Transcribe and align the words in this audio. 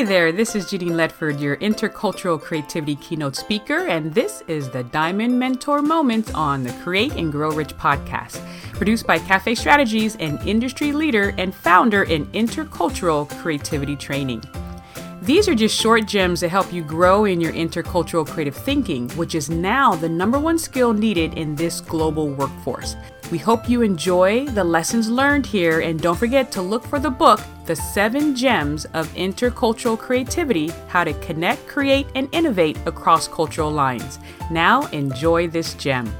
Hey 0.00 0.06
there, 0.06 0.32
this 0.32 0.56
is 0.56 0.64
Genein 0.64 0.92
Letford, 0.92 1.38
your 1.42 1.58
intercultural 1.58 2.40
creativity 2.40 2.96
keynote 2.96 3.36
speaker, 3.36 3.86
and 3.86 4.14
this 4.14 4.42
is 4.48 4.70
the 4.70 4.82
Diamond 4.82 5.38
Mentor 5.38 5.82
Moment 5.82 6.34
on 6.34 6.62
the 6.62 6.72
Create 6.82 7.12
and 7.16 7.30
Grow 7.30 7.52
Rich 7.52 7.76
podcast, 7.76 8.40
produced 8.72 9.06
by 9.06 9.18
CAFFE 9.18 9.58
Strategies, 9.58 10.16
an 10.16 10.38
industry 10.48 10.92
leader 10.92 11.34
and 11.36 11.54
founder 11.54 12.04
in 12.04 12.24
intercultural 12.28 13.28
creativity 13.42 13.94
training. 13.94 14.42
These 15.20 15.50
are 15.50 15.54
just 15.54 15.78
short 15.78 16.06
gems 16.06 16.40
to 16.40 16.48
help 16.48 16.72
you 16.72 16.82
grow 16.82 17.26
in 17.26 17.38
your 17.38 17.52
intercultural 17.52 18.26
creative 18.26 18.56
thinking, 18.56 19.10
which 19.10 19.34
is 19.34 19.50
now 19.50 19.94
the 19.94 20.08
number 20.08 20.38
one 20.38 20.56
skill 20.56 20.94
needed 20.94 21.34
in 21.34 21.54
this 21.56 21.82
global 21.82 22.30
workforce. 22.30 22.96
We 23.30 23.38
hope 23.38 23.68
you 23.68 23.82
enjoy 23.82 24.46
the 24.46 24.64
lessons 24.64 25.08
learned 25.08 25.46
here, 25.46 25.82
and 25.82 26.00
don't 26.00 26.18
forget 26.18 26.50
to 26.52 26.62
look 26.62 26.84
for 26.84 26.98
the 26.98 27.10
book, 27.10 27.40
The 27.64 27.76
Seven 27.76 28.34
Gems 28.34 28.86
of 28.86 29.06
Intercultural 29.14 29.96
Creativity 29.96 30.72
How 30.88 31.04
to 31.04 31.12
Connect, 31.20 31.64
Create, 31.68 32.08
and 32.16 32.28
Innovate 32.32 32.76
Across 32.86 33.28
Cultural 33.28 33.70
Lines. 33.70 34.18
Now, 34.50 34.86
enjoy 34.86 35.46
this 35.46 35.74
gem. 35.74 36.12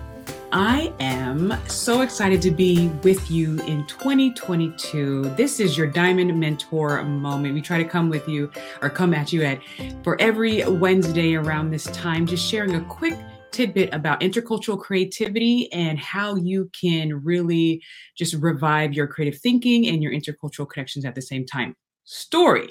I 0.53 0.93
am 1.01 1.53
so 1.67 2.03
excited 2.03 2.41
to 2.43 2.53
be 2.53 2.89
with 3.03 3.29
you 3.29 3.59
in 3.63 3.85
2022. 3.87 5.35
This 5.37 5.59
is 5.59 5.77
your 5.77 5.89
Diamond 5.89 6.39
Mentor 6.39 7.03
moment. 7.03 7.55
We 7.55 7.61
try 7.61 7.79
to 7.83 7.89
come 7.89 8.09
with 8.09 8.29
you 8.29 8.53
or 8.83 8.89
come 8.89 9.15
at 9.15 9.33
you 9.33 9.43
at 9.43 9.59
for 10.05 10.21
every 10.21 10.65
Wednesday 10.65 11.35
around 11.35 11.71
this 11.71 11.85
time, 11.87 12.25
just 12.25 12.49
sharing 12.49 12.77
a 12.77 12.81
quick 12.83 13.17
tidbit 13.53 13.93
about 13.93 14.21
intercultural 14.21 14.79
creativity 14.79 15.73
and 15.73 15.99
how 15.99 16.35
you 16.37 16.71
can 16.79 17.23
really 17.23 17.83
just 18.17 18.35
revive 18.35 18.93
your 18.93 19.07
creative 19.07 19.41
thinking 19.41 19.87
and 19.87 20.03
your 20.03 20.13
intercultural 20.13 20.69
connections 20.69 21.05
at 21.05 21.15
the 21.15 21.23
same 21.23 21.47
time. 21.47 21.75
Story. 22.05 22.69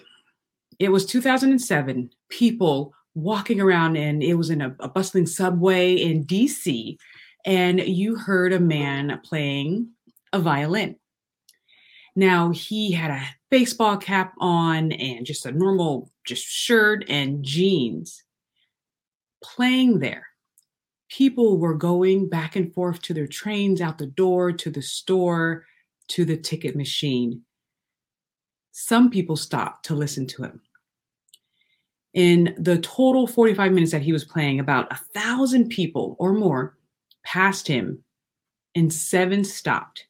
It 0.80 0.92
was 0.92 1.06
2007. 1.06 2.10
People 2.30 2.94
walking 3.16 3.60
around 3.60 3.98
and 3.98 4.24
it 4.24 4.36
was 4.36 4.50
in 4.50 4.62
a, 4.62 4.76
a 4.80 4.88
bustling 4.88 5.26
subway 5.26 5.96
in 5.96 6.26
DC 6.26 6.98
and 7.46 7.80
you 7.80 8.16
heard 8.16 8.54
a 8.54 8.60
man 8.60 9.20
playing 9.24 9.90
a 10.34 10.40
violin. 10.40 10.96
Now 12.16 12.52
he 12.52 12.92
had 12.92 13.12
a 13.12 13.24
baseball 13.50 13.98
cap 13.98 14.34
on 14.40 14.92
and 14.92 15.26
just 15.26 15.46
a 15.46 15.52
normal 15.52 16.12
just 16.26 16.46
shirt 16.46 17.06
and 17.10 17.44
jeans 17.44 18.24
playing 19.44 20.00
there. 20.00 20.29
People 21.10 21.58
were 21.58 21.74
going 21.74 22.30
back 22.30 22.56
and 22.56 22.74
forth 22.74 23.02
to 23.02 23.14
their 23.14 23.28
trains, 23.28 23.82
out 23.82 23.98
the 23.98 24.06
door, 24.06 24.52
to 24.52 24.70
the 24.70 24.82
store, 24.82 25.66
to 26.10 26.24
the 26.24 26.38
ticket 26.38 26.76
machine. 26.76 27.42
Some 28.72 29.10
people 29.10 29.36
stopped 29.36 29.86
to 29.86 29.96
listen 29.96 30.28
to 30.28 30.44
him. 30.44 30.62
In 32.14 32.54
the 32.58 32.78
total 32.80 33.28
45 33.28 33.72
minutes 33.72 33.92
that 33.92 34.04
he 34.04 34.14
was 34.14 34.24
playing, 34.24 34.60
about 34.60 34.92
a 34.92 35.00
thousand 35.14 35.70
people 35.70 36.16
or 36.20 36.34
more 36.34 36.78
passed 37.24 37.68
him, 37.68 38.04
and 38.76 38.94
seven 38.94 39.44
stopped. 39.44 40.06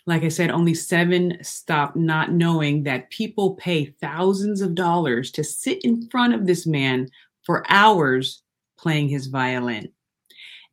Like 0.05 0.23
I 0.23 0.29
said, 0.29 0.51
only 0.51 0.75
seven 0.75 1.39
stopped, 1.43 1.97
not 1.97 2.31
knowing 2.31 2.85
that 2.85 3.11
people 3.11 3.55
pay 3.55 3.87
thousands 3.87 4.61
of 4.61 4.77
dollars 4.77 5.33
to 5.33 5.43
sit 5.43 5.83
in 5.83 6.09
front 6.11 6.35
of 6.35 6.47
this 6.47 6.67
man 6.67 7.09
for 7.43 7.65
hours 7.69 8.43
playing 8.79 9.09
his 9.09 9.27
violin. 9.27 9.89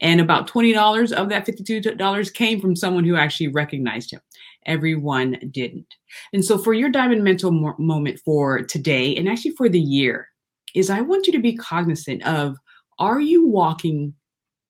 And 0.01 0.19
about 0.19 0.49
$20 0.49 1.13
of 1.13 1.29
that 1.29 1.47
$52 1.47 2.33
came 2.33 2.59
from 2.59 2.75
someone 2.75 3.05
who 3.05 3.15
actually 3.15 3.47
recognized 3.47 4.11
him. 4.11 4.19
Everyone 4.65 5.37
didn't. 5.51 5.87
And 6.33 6.43
so, 6.43 6.57
for 6.57 6.73
your 6.73 6.89
diamond 6.89 7.23
mental 7.23 7.51
mo- 7.51 7.75
moment 7.77 8.19
for 8.19 8.61
today, 8.63 9.15
and 9.15 9.29
actually 9.29 9.51
for 9.51 9.69
the 9.69 9.79
year, 9.79 10.27
is 10.75 10.89
I 10.89 11.01
want 11.01 11.27
you 11.27 11.33
to 11.33 11.39
be 11.39 11.55
cognizant 11.55 12.23
of 12.25 12.57
are 12.99 13.19
you 13.19 13.47
walking 13.47 14.13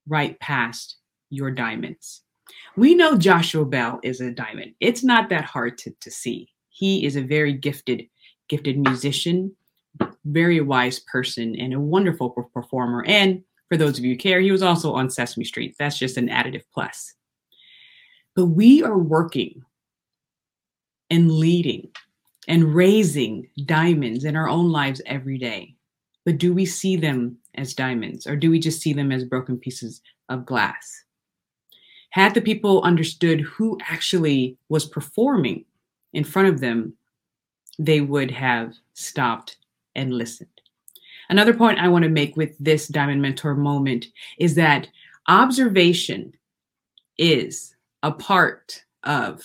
right 0.06 0.38
past 0.40 0.96
your 1.30 1.50
diamonds? 1.50 2.22
We 2.76 2.94
know 2.94 3.16
Joshua 3.16 3.64
Bell 3.64 4.00
is 4.02 4.20
a 4.20 4.30
diamond. 4.30 4.74
It's 4.80 5.04
not 5.04 5.28
that 5.30 5.44
hard 5.44 5.78
to, 5.78 5.92
to 6.00 6.10
see. 6.10 6.50
He 6.68 7.04
is 7.06 7.16
a 7.16 7.22
very 7.22 7.52
gifted, 7.52 8.04
gifted 8.48 8.78
musician, 8.78 9.54
very 10.24 10.60
wise 10.60 11.00
person, 11.00 11.54
and 11.56 11.72
a 11.72 11.80
wonderful 11.80 12.30
performer. 12.30 13.04
And 13.06 13.42
for 13.68 13.76
those 13.76 13.98
of 13.98 14.04
you 14.04 14.12
who 14.12 14.18
care, 14.18 14.40
he 14.40 14.50
was 14.50 14.62
also 14.62 14.92
on 14.92 15.10
Sesame 15.10 15.44
Street. 15.44 15.76
That's 15.78 15.98
just 15.98 16.16
an 16.16 16.28
additive 16.28 16.64
plus. 16.72 17.14
But 18.34 18.46
we 18.46 18.82
are 18.82 18.98
working 18.98 19.62
and 21.10 21.30
leading 21.30 21.90
and 22.48 22.74
raising 22.74 23.48
diamonds 23.64 24.24
in 24.24 24.36
our 24.36 24.48
own 24.48 24.70
lives 24.70 25.00
every 25.06 25.38
day. 25.38 25.76
But 26.24 26.38
do 26.38 26.52
we 26.52 26.66
see 26.66 26.96
them 26.96 27.38
as 27.56 27.74
diamonds 27.74 28.26
or 28.26 28.36
do 28.36 28.50
we 28.50 28.58
just 28.58 28.80
see 28.80 28.92
them 28.92 29.12
as 29.12 29.24
broken 29.24 29.58
pieces 29.58 30.00
of 30.28 30.46
glass? 30.46 31.04
had 32.14 32.32
the 32.32 32.40
people 32.40 32.80
understood 32.82 33.40
who 33.40 33.76
actually 33.88 34.56
was 34.68 34.86
performing 34.86 35.64
in 36.12 36.22
front 36.22 36.46
of 36.46 36.60
them, 36.60 36.92
they 37.76 38.00
would 38.00 38.30
have 38.30 38.72
stopped 38.92 39.56
and 39.96 40.14
listened. 40.14 40.60
Another 41.28 41.52
point 41.52 41.80
I 41.80 41.88
want 41.88 42.04
to 42.04 42.08
make 42.08 42.36
with 42.36 42.56
this 42.60 42.86
Diamond 42.86 43.20
Mentor 43.20 43.56
moment 43.56 44.06
is 44.38 44.54
that 44.54 44.86
observation 45.26 46.32
is 47.18 47.74
a 48.04 48.12
part 48.12 48.84
of 49.02 49.42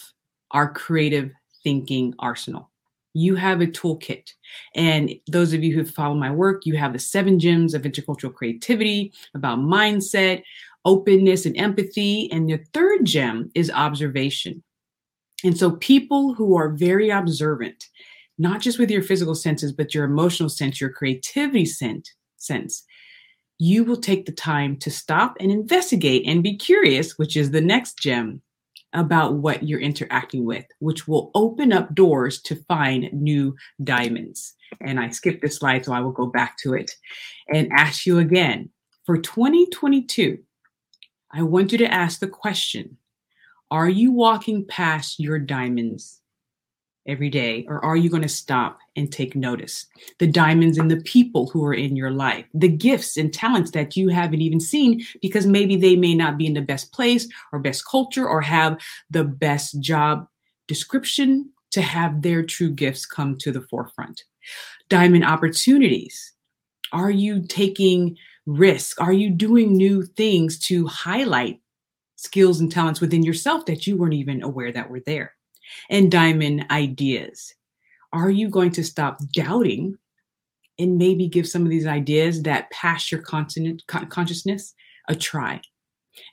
our 0.52 0.72
creative 0.72 1.32
thinking 1.64 2.14
arsenal. 2.20 2.70
You 3.14 3.36
have 3.36 3.62
a 3.62 3.68
toolkit. 3.68 4.34
And 4.76 5.14
those 5.28 5.54
of 5.54 5.64
you 5.64 5.74
who 5.74 5.84
follow 5.84 6.16
my 6.16 6.32
work, 6.32 6.66
you 6.66 6.78
have 6.78 6.94
the 6.94 7.00
seven 7.00 7.40
gems 7.40 7.74
of 7.74 7.84
intercultural 7.84 8.34
creativity 8.34 9.14
about 9.34 9.60
mindset, 9.60 10.44
openness 10.86 11.46
and 11.46 11.58
empathy. 11.58 12.32
And 12.32 12.50
the 12.50 12.60
third 12.74 13.06
gem 13.06 13.52
is 13.56 13.72
observation. 13.72 14.64
And 15.44 15.58
so 15.58 15.72
people 15.72 16.34
who 16.34 16.56
are 16.56 16.70
very 16.70 17.10
observant, 17.10 17.86
not 18.38 18.62
just 18.62 18.80
with 18.80 18.92
your 18.92 19.02
physical 19.02 19.36
senses, 19.36 19.72
but 19.72 19.94
your 19.94 20.06
emotional 20.06 20.50
sense, 20.50 20.80
your 20.80 20.90
creativity 20.90 21.66
sense, 21.66 22.14
sense, 22.38 22.84
you 23.58 23.84
will 23.84 23.98
take 23.98 24.26
the 24.26 24.32
time 24.32 24.78
to 24.78 24.90
stop 24.90 25.36
and 25.40 25.52
investigate 25.52 26.24
and 26.26 26.42
be 26.44 26.56
curious, 26.56 27.18
which 27.18 27.36
is 27.36 27.52
the 27.52 27.62
next 27.62 28.00
gem 28.00 28.42
about 28.94 29.36
what 29.36 29.64
you're 29.64 29.80
interacting 29.80 30.46
with, 30.46 30.66
which 30.80 31.08
will 31.08 31.32
open 31.36 31.72
up 31.72 31.94
doors 31.94 32.42
to 32.42 32.56
find 32.68 33.12
new 33.14 33.56
diamonds. 33.84 34.56
And 34.82 35.00
I 35.00 35.10
skipped 35.10 35.42
this 35.42 35.58
slide, 35.58 35.86
so 35.86 35.94
I 35.94 36.00
will 36.02 36.12
go 36.12 36.28
back 36.28 36.58
to 36.60 36.74
it 36.74 36.92
and 37.54 37.72
ask 37.72 38.06
you 38.06 38.20
again 38.20 38.70
for 39.10 39.18
2022, 39.18 40.38
I 41.32 41.42
want 41.42 41.72
you 41.72 41.80
to 41.80 41.92
ask 41.92 42.20
the 42.20 42.28
question 42.28 42.98
Are 43.72 43.90
you 43.90 44.12
walking 44.12 44.68
past 44.68 45.20
your 45.20 45.40
diamonds 45.40 46.19
every 47.10 47.30
day, 47.30 47.66
or 47.68 47.84
are 47.84 47.98
you 47.98 48.10
going 48.10 48.22
to 48.22 48.30
stop 48.30 48.80
and 48.96 49.12
take 49.12 49.36
notice? 49.36 49.88
The 50.20 50.28
diamonds 50.28 50.78
and 50.78 50.90
the 50.90 51.02
people 51.02 51.50
who 51.50 51.66
are 51.66 51.74
in 51.74 51.96
your 51.96 52.12
life, 52.12 52.46
the 52.54 52.70
gifts 52.70 53.18
and 53.18 53.34
talents 53.34 53.72
that 53.72 53.98
you 53.98 54.10
haven't 54.10 54.42
even 54.42 54.60
seen 54.60 55.06
because 55.22 55.46
maybe 55.46 55.76
they 55.76 55.96
may 55.96 56.16
not 56.16 56.38
be 56.38 56.46
in 56.46 56.54
the 56.54 56.62
best 56.62 56.94
place 56.94 57.28
or 57.52 57.60
best 57.60 57.86
culture 57.86 58.28
or 58.28 58.42
have 58.42 58.80
the 59.10 59.24
best 59.24 59.80
job 59.82 60.28
description 60.68 61.50
to 61.72 61.82
have 61.82 62.22
their 62.22 62.44
true 62.44 62.72
gifts 62.72 63.06
come 63.06 63.38
to 63.38 63.52
the 63.52 63.62
forefront. 63.62 64.24
Diamond 64.90 65.26
opportunities. 65.26 66.34
Are 66.92 67.12
you 67.12 67.46
taking 67.46 68.18
risk? 68.46 69.00
Are 69.00 69.14
you 69.14 69.30
doing 69.30 69.76
new 69.76 70.04
things 70.04 70.58
to 70.68 70.88
highlight 70.88 71.60
skills 72.16 72.60
and 72.60 72.72
talents 72.72 73.00
within 73.00 73.24
yourself 73.24 73.66
that 73.68 73.86
you 73.86 73.96
weren't 73.96 74.14
even 74.14 74.42
aware 74.42 74.72
that 74.72 74.90
were 74.90 75.02
there? 75.06 75.34
And 75.90 76.12
diamond 76.12 76.66
ideas. 76.72 77.54
Are 78.12 78.30
you 78.30 78.50
going 78.50 78.72
to 78.72 78.84
stop 78.84 79.20
doubting 79.34 79.98
and 80.80 80.98
maybe 80.98 81.28
give 81.28 81.48
some 81.48 81.64
of 81.64 81.70
these 81.70 81.86
ideas 81.86 82.42
that 82.44 82.72
pass 82.72 83.12
your 83.12 83.22
consciousness 83.22 84.74
a 85.10 85.16
try. 85.16 85.62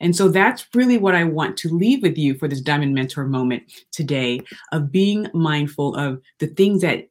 And 0.00 0.16
so 0.16 0.28
that's 0.28 0.66
really 0.74 0.98
what 0.98 1.14
I 1.14 1.24
want 1.24 1.56
to 1.58 1.74
leave 1.74 2.02
with 2.02 2.16
you 2.16 2.34
for 2.34 2.48
this 2.48 2.60
Diamond 2.60 2.94
Mentor 2.94 3.26
moment 3.26 3.64
today 3.92 4.40
of 4.72 4.90
being 4.90 5.28
mindful 5.34 5.94
of 5.96 6.20
the 6.38 6.46
things 6.46 6.82
that 6.82 7.08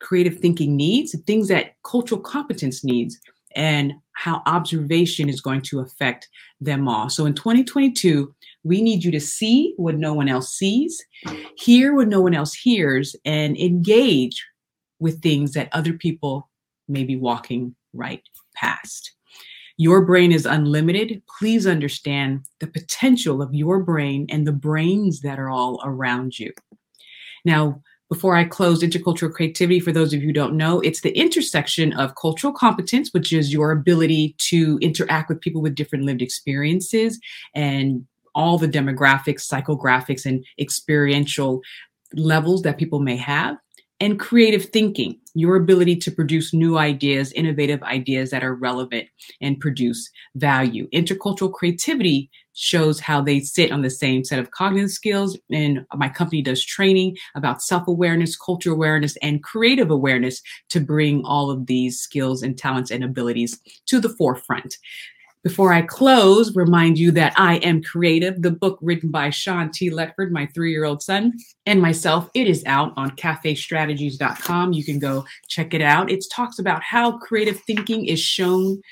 creative 0.00 0.38
thinking 0.38 0.76
needs, 0.76 1.12
the 1.12 1.18
things 1.18 1.48
that 1.48 1.74
cultural 1.84 2.20
competence 2.20 2.84
needs, 2.84 3.20
and 3.56 3.94
how 4.12 4.42
observation 4.46 5.28
is 5.28 5.40
going 5.40 5.62
to 5.62 5.80
affect 5.80 6.28
them 6.60 6.88
all. 6.88 7.10
So 7.10 7.26
in 7.26 7.34
2022, 7.34 8.32
we 8.62 8.82
need 8.82 9.02
you 9.02 9.10
to 9.10 9.20
see 9.20 9.74
what 9.76 9.96
no 9.96 10.14
one 10.14 10.28
else 10.28 10.54
sees, 10.54 11.02
hear 11.56 11.94
what 11.94 12.08
no 12.08 12.20
one 12.20 12.34
else 12.34 12.54
hears, 12.54 13.16
and 13.24 13.56
engage 13.56 14.44
with 15.00 15.22
things 15.22 15.52
that 15.52 15.68
other 15.72 15.94
people 15.94 16.48
may 16.88 17.04
be 17.04 17.16
walking 17.16 17.74
right 17.92 18.22
past. 18.54 19.12
Your 19.78 20.04
brain 20.04 20.32
is 20.32 20.46
unlimited. 20.46 21.22
Please 21.38 21.66
understand 21.66 22.46
the 22.60 22.66
potential 22.66 23.42
of 23.42 23.54
your 23.54 23.82
brain 23.82 24.26
and 24.30 24.46
the 24.46 24.52
brains 24.52 25.20
that 25.20 25.38
are 25.38 25.50
all 25.50 25.80
around 25.84 26.38
you. 26.38 26.52
Now, 27.44 27.82
before 28.08 28.36
I 28.36 28.44
close 28.44 28.82
intercultural 28.82 29.32
creativity, 29.32 29.80
for 29.80 29.92
those 29.92 30.12
of 30.12 30.20
you 30.20 30.28
who 30.28 30.32
don't 30.32 30.56
know, 30.56 30.80
it's 30.80 31.00
the 31.00 31.16
intersection 31.18 31.92
of 31.94 32.14
cultural 32.14 32.52
competence, 32.52 33.10
which 33.12 33.32
is 33.32 33.52
your 33.52 33.72
ability 33.72 34.36
to 34.38 34.78
interact 34.80 35.28
with 35.28 35.40
people 35.40 35.60
with 35.60 35.74
different 35.74 36.04
lived 36.04 36.22
experiences 36.22 37.18
and 37.54 38.06
all 38.34 38.58
the 38.58 38.68
demographics, 38.68 39.50
psychographics, 39.50 40.24
and 40.24 40.44
experiential 40.60 41.62
levels 42.14 42.62
that 42.62 42.78
people 42.78 43.00
may 43.00 43.16
have 43.16 43.56
and 44.00 44.20
creative 44.20 44.66
thinking, 44.66 45.18
your 45.34 45.56
ability 45.56 45.96
to 45.96 46.10
produce 46.10 46.52
new 46.52 46.76
ideas, 46.76 47.32
innovative 47.32 47.82
ideas 47.82 48.30
that 48.30 48.44
are 48.44 48.54
relevant 48.54 49.08
and 49.40 49.58
produce 49.58 50.10
value. 50.34 50.88
Intercultural 50.90 51.52
creativity 51.52 52.30
shows 52.52 53.00
how 53.00 53.20
they 53.20 53.40
sit 53.40 53.70
on 53.70 53.82
the 53.82 53.90
same 53.90 54.24
set 54.24 54.38
of 54.38 54.50
cognitive 54.50 54.90
skills. 54.90 55.38
And 55.50 55.86
my 55.94 56.08
company 56.08 56.42
does 56.42 56.64
training 56.64 57.16
about 57.34 57.62
self 57.62 57.86
awareness, 57.86 58.36
culture 58.36 58.72
awareness, 58.72 59.16
and 59.18 59.42
creative 59.42 59.90
awareness 59.90 60.42
to 60.70 60.80
bring 60.80 61.22
all 61.24 61.50
of 61.50 61.66
these 61.66 61.98
skills 61.98 62.42
and 62.42 62.56
talents 62.56 62.90
and 62.90 63.04
abilities 63.04 63.60
to 63.86 64.00
the 64.00 64.10
forefront. 64.10 64.76
Before 65.46 65.72
I 65.72 65.82
close, 65.82 66.56
remind 66.56 66.98
you 66.98 67.12
that 67.12 67.32
I 67.36 67.58
Am 67.58 67.80
Creative, 67.80 68.42
the 68.42 68.50
book 68.50 68.80
written 68.82 69.12
by 69.12 69.30
Sean 69.30 69.70
T. 69.70 69.90
Letford, 69.90 70.32
my 70.32 70.46
three 70.46 70.72
year 70.72 70.84
old 70.84 71.04
son, 71.04 71.34
and 71.66 71.80
myself. 71.80 72.28
It 72.34 72.48
is 72.48 72.64
out 72.66 72.92
on 72.96 73.12
caffestrategies.com. 73.12 74.72
You 74.72 74.82
can 74.82 74.98
go 74.98 75.24
check 75.46 75.72
it 75.72 75.82
out. 75.82 76.10
It 76.10 76.24
talks 76.32 76.58
about 76.58 76.82
how 76.82 77.18
creative 77.18 77.60
thinking 77.60 78.06
is 78.06 78.18
shown 78.18 78.82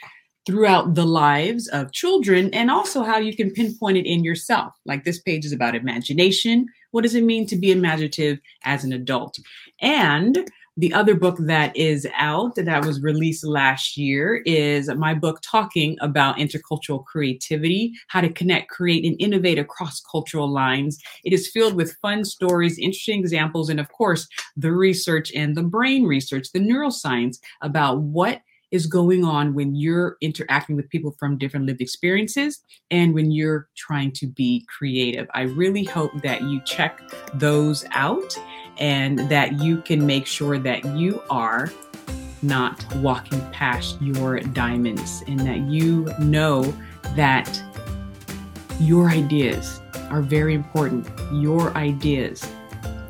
throughout 0.47 0.95
the 0.95 1.05
lives 1.05 1.67
of 1.71 1.91
children 1.91 2.55
and 2.55 2.71
also 2.71 3.03
how 3.03 3.19
you 3.19 3.35
can 3.35 3.51
pinpoint 3.51 3.97
it 3.97 4.06
in 4.06 4.23
yourself. 4.23 4.75
Like 4.85 5.03
this 5.03 5.19
page 5.19 5.45
is 5.45 5.53
about 5.53 5.75
imagination. 5.75 6.67
What 6.93 7.03
does 7.03 7.17
it 7.17 7.25
mean 7.25 7.49
to 7.49 7.56
be 7.56 7.73
imaginative 7.73 8.39
as 8.62 8.85
an 8.85 8.93
adult? 8.93 9.41
And 9.81 10.49
the 10.76 10.93
other 10.93 11.15
book 11.15 11.37
that 11.38 11.76
is 11.76 12.06
out 12.17 12.56
that 12.56 12.85
was 12.85 13.00
released 13.00 13.44
last 13.44 13.97
year 13.97 14.43
is 14.44 14.88
my 14.94 15.15
book 15.15 15.41
talking 15.43 15.97
about 16.00 16.38
intercultural 16.38 17.05
creativity, 17.05 17.93
how 18.09 18.21
to 18.21 18.29
connect, 18.29 18.71
create, 18.71 19.05
and 19.05 19.17
innovate 19.21 19.59
across 19.59 20.00
cultural 20.00 20.49
lines. 20.49 20.99
It 21.25 21.32
is 21.32 21.50
filled 21.50 21.75
with 21.75 21.97
fun 22.03 22.25
stories, 22.25 22.79
interesting 22.79 23.21
examples, 23.21 23.69
and 23.69 23.79
of 23.79 23.91
course, 23.93 24.26
the 24.56 24.73
research 24.73 25.32
and 25.32 25.56
the 25.56 25.62
brain 25.62 26.05
research, 26.05 26.50
the 26.53 26.59
neuroscience 26.59 27.38
about 27.62 28.00
what 28.00 28.41
is 28.73 28.87
going 28.88 29.25
on 29.25 29.55
when 29.55 29.77
you're 29.77 30.17
interacting 30.20 30.75
with 30.75 30.88
people 30.88 31.15
from 31.17 31.38
different 31.38 31.67
lived 31.67 31.81
experiences 31.81 32.61
and 32.91 33.15
when 33.15 33.31
you're 33.31 33.69
trying 33.77 34.11
to 34.11 34.27
be 34.27 34.67
creative. 34.69 35.29
I 35.32 35.43
really 35.43 35.85
hope 35.85 36.11
that 36.23 36.43
you 36.43 36.61
check 36.65 37.00
those 37.35 37.85
out 37.93 38.37
and 38.79 39.19
that 39.31 39.61
you 39.61 39.81
can 39.82 40.06
make 40.06 40.26
sure 40.26 40.59
that 40.59 40.85
you 40.97 41.23
are 41.31 41.71
not 42.43 42.85
walking 42.97 43.41
past 43.50 44.00
your 44.03 44.41
diamonds 44.41 45.23
and 45.26 45.41
that 45.41 45.61
you 45.61 46.12
know 46.19 46.62
that 47.17 47.62
your 48.81 49.09
ideas 49.11 49.81
are 50.11 50.21
very 50.21 50.55
important. 50.55 51.09
Your 51.32 51.75
ideas 51.76 52.47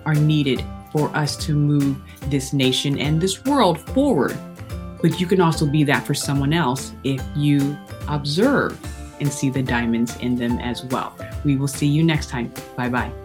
are 0.05 0.15
needed 0.15 0.65
for 0.93 1.15
us 1.17 1.37
to 1.45 1.55
move 1.55 1.97
this 2.29 2.53
nation 2.53 2.99
and 2.99 3.21
this 3.21 3.45
world 3.45 3.81
forward. 3.91 4.37
But 5.03 5.21
you 5.21 5.27
can 5.27 5.41
also 5.41 5.67
be 5.67 5.85
that 5.85 6.07
for 6.07 6.15
someone 6.15 6.53
else 6.53 6.93
if 7.03 7.23
you 7.37 7.77
observe 8.09 8.79
and 9.21 9.31
see 9.31 9.51
the 9.51 9.63
diamonds 9.63 10.17
in 10.19 10.37
them 10.37 10.59
as 10.61 10.85
well. 10.85 11.17
We 11.45 11.57
will 11.57 11.69
see 11.69 11.87
you 11.87 12.03
next 12.03 12.31
time. 12.31 12.53
Bye 12.77 12.89
bye. 12.89 13.24